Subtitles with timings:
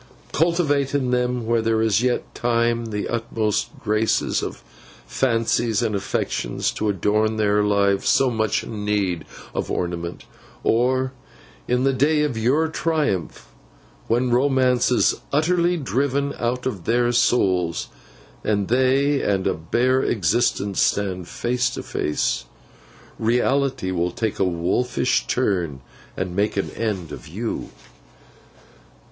[0.31, 4.59] Cultivate in them, while there is yet time, the utmost graces of the
[5.05, 10.25] fancies and affections, to adorn their lives so much in need of ornament;
[10.63, 11.11] or,
[11.67, 13.49] in the day of your triumph,
[14.07, 17.89] when romance is utterly driven out of their souls,
[18.43, 22.45] and they and a bare existence stand face to face,
[23.19, 25.79] Reality will take a wolfish turn,
[26.17, 27.69] and make an end of you.